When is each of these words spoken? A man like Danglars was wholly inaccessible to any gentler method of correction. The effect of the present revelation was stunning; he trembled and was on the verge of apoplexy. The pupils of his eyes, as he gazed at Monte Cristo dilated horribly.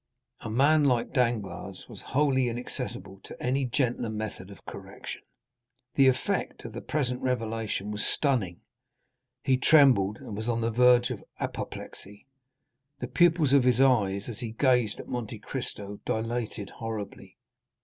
A 0.39 0.49
man 0.49 0.85
like 0.85 1.13
Danglars 1.13 1.85
was 1.87 2.01
wholly 2.01 2.49
inaccessible 2.49 3.19
to 3.23 3.39
any 3.39 3.65
gentler 3.65 4.09
method 4.09 4.49
of 4.49 4.65
correction. 4.65 5.21
The 5.93 6.07
effect 6.07 6.65
of 6.65 6.73
the 6.73 6.81
present 6.81 7.21
revelation 7.21 7.91
was 7.91 8.03
stunning; 8.03 8.61
he 9.43 9.57
trembled 9.57 10.17
and 10.17 10.35
was 10.35 10.49
on 10.49 10.61
the 10.61 10.71
verge 10.71 11.11
of 11.11 11.23
apoplexy. 11.39 12.25
The 12.97 13.07
pupils 13.09 13.53
of 13.53 13.63
his 13.63 13.79
eyes, 13.79 14.27
as 14.27 14.39
he 14.39 14.53
gazed 14.53 14.99
at 14.99 15.07
Monte 15.07 15.37
Cristo 15.37 15.99
dilated 16.03 16.71
horribly. 16.71 17.37